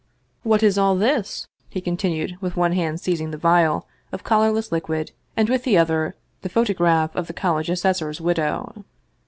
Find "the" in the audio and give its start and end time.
3.29-3.37, 5.63-5.77, 6.41-6.49, 7.27-7.33